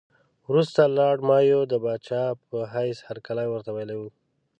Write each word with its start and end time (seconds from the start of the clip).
وروسته 0.49 0.81
لارډ 0.97 1.19
مایو 1.29 1.61
د 1.71 1.73
پاچا 1.83 2.23
په 2.47 2.57
حیث 2.73 2.97
هرکلی 3.07 3.47
ورته 3.49 3.69
ویلی 3.73 3.95
وو. 3.97 4.09